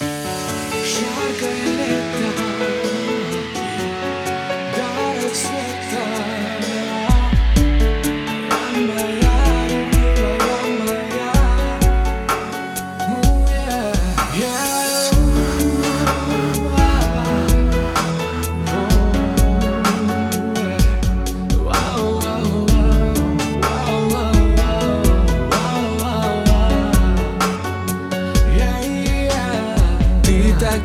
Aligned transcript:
Жаркое 0.00 1.66
лето 1.78 2.19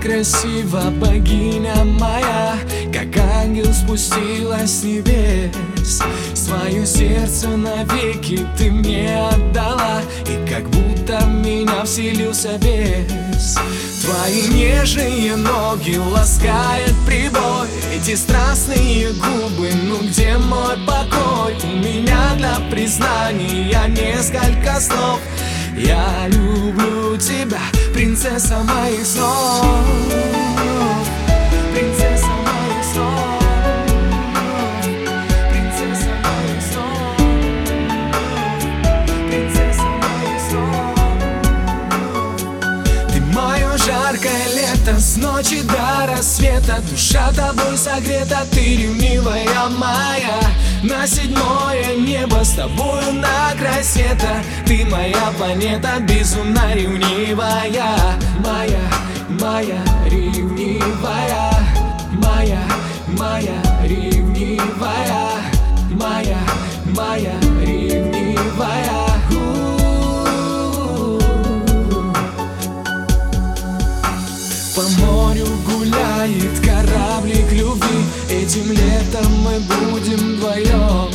красива, 0.05 0.91
богиня 0.91 1.83
моя 1.83 2.55
Как 2.93 3.17
ангел 3.17 3.73
спустилась 3.73 4.79
с 4.79 4.83
небес. 4.83 6.01
Свое 6.33 6.85
сердце 6.85 7.49
навеки 7.49 8.45
ты 8.57 8.71
мне 8.71 9.17
отдала 9.17 10.01
И 10.27 10.49
как 10.49 10.69
будто 10.69 11.25
меня 11.25 11.83
вселился 11.85 12.57
бес 12.59 13.57
Твои 14.03 14.47
нежные 14.49 15.35
ноги 15.35 15.97
ласкает 15.97 16.93
прибой 17.07 17.67
Эти 17.93 18.15
страстные 18.15 19.09
губы, 19.13 19.71
ну 19.83 19.97
где 20.07 20.37
мой 20.37 20.77
покой? 20.85 21.55
У 21.63 21.77
меня 21.77 22.35
для 22.37 22.59
признания 22.69 23.87
несколько 23.87 24.79
слов. 24.79 25.19
Я 25.77 26.27
люблю 26.27 27.17
тебя, 27.17 27.59
принцесса 27.95 28.57
моих 28.57 29.05
снов 29.05 29.65
Принцесса 31.73 32.27
моих 32.27 32.83
снов 32.91 33.41
Принцесса 35.49 36.09
моих 36.25 36.61
снов 36.61 37.15
Принцесса 39.29 39.87
моих 40.03 40.39
снов 40.49 40.75
ты 43.13 43.21
мое 43.33 43.77
жаркое 43.77 44.45
лето 44.53 44.99
С 44.99 45.15
ночи 45.15 45.61
до 45.61 46.13
рассвета. 46.13 46.81
Душа 46.91 47.31
тобой 47.31 47.77
согрета 47.77 48.45
Ты 48.51 48.75
ревнивая 48.75 49.69
моя 49.69 50.14
На 50.85 51.07
седьмое 51.07 51.95
небо 51.97 52.43
С 52.43 52.51
тобою 52.51 53.13
на 53.13 53.55
край 53.57 53.83
света 53.83 54.43
Ты 54.67 54.85
моя 54.85 55.31
планета 55.35 55.99
Безумно 55.99 56.75
ревнивая. 56.75 58.19
Моя, 58.45 58.81
моя 59.41 59.81
ревнивая. 60.05 61.51
Моя, 62.11 62.61
моя 63.17 63.61
ревнивая. 63.83 65.31
Моя, 65.89 66.39
моя 66.85 67.33
ревнивая. 67.61 69.05
По 74.75 74.81
морю 75.01 75.47
гуляет 75.65 76.59
кораблик 76.59 77.51
любви 77.51 78.04
Этим 78.35 78.69
летом 78.69 79.33
мы 79.43 79.59
будем 79.59 80.35
вдвоем. 80.35 81.09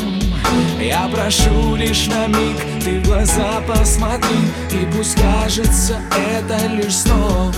Я 0.80 1.06
прошу 1.12 1.76
лишь 1.76 2.06
на 2.06 2.26
миг, 2.26 2.56
ты 2.82 2.98
в 2.98 3.04
глаза 3.04 3.60
посмотри 3.68 4.38
И 4.70 4.86
пусть 4.96 5.20
кажется 5.20 6.00
это 6.16 6.66
лишь 6.68 6.96
сном. 6.96 7.52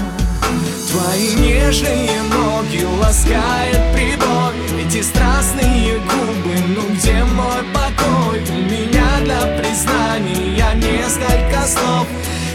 Твои 0.90 1.34
нежные 1.36 2.10
ноги 2.24 2.84
ласкает 3.00 3.94
прибой 3.94 4.84
Эти 4.84 5.00
страстные 5.00 5.94
губы, 6.00 6.58
ну 6.66 6.94
где 6.94 7.24
мой 7.24 7.62
покой? 7.72 8.42
У 8.50 8.62
меня 8.70 9.20
для 9.24 9.40
признания 9.58 10.74
несколько 10.74 11.66
слов. 11.66 12.06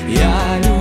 Я 0.08 0.58
люблю 0.58 0.77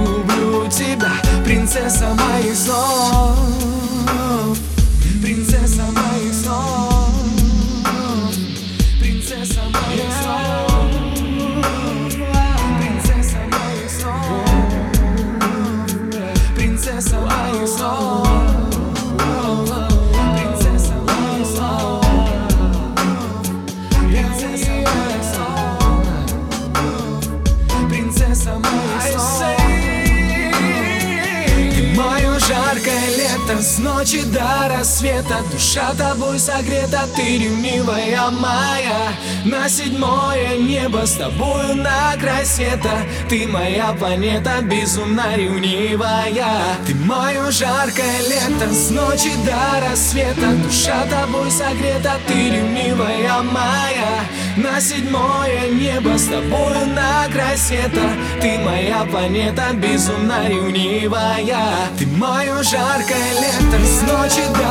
С 33.58 33.78
ночи 33.78 34.22
до 34.22 34.68
рассвета 34.68 35.38
Душа 35.50 35.94
тобой 35.94 36.38
согрета 36.38 37.08
Ты 37.16 37.38
ревнивая 37.38 38.30
моя. 38.30 39.14
На 39.46 39.66
седьмое 39.68 40.58
небо 40.58 41.06
С 41.06 41.12
тобою 41.12 41.74
на 41.76 42.14
край 42.20 42.44
света 42.44 42.90
Ты 43.30 43.48
моя 43.48 43.94
планета 43.98 44.60
Безумно 44.60 45.36
ревнивая. 45.36 46.76
Ты 46.86 46.94
мое 46.96 47.50
жаркое 47.50 48.20
лето 48.28 48.70
С 48.74 48.90
ночи 48.90 49.32
до 49.46 49.88
рассвета 49.88 50.52
Душа 50.62 51.06
тобой 51.06 51.50
согрета 51.50 52.18
Ты 52.26 52.50
ревнивая 52.50 53.42
моя 53.42 54.26
На 54.56 54.80
седьмое 54.80 55.68
небо 55.70 56.16
С 56.16 56.28
тобою 56.28 56.86
на 56.86 57.28
край 57.30 57.58
света 57.58 58.10
Ты 58.40 58.58
моя 58.60 59.04
планета 59.04 59.64
Безумно 59.74 60.48
ревнивая 60.48 61.90
Ты 61.98 62.06
мое 62.06 62.62
жаркое 62.62 63.32
лето 63.34 63.84
С 63.84 64.00
ночи 64.02 64.46
до 64.54 64.65